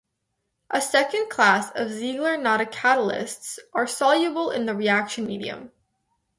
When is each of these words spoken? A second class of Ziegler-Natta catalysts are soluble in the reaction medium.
A 0.71 0.81
second 0.81 1.29
class 1.29 1.69
of 1.75 1.91
Ziegler-Natta 1.91 2.65
catalysts 2.65 3.59
are 3.71 3.85
soluble 3.85 4.49
in 4.49 4.65
the 4.65 4.73
reaction 4.73 5.27
medium. 5.27 5.71